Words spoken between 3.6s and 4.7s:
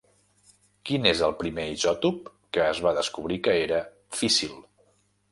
era físsil?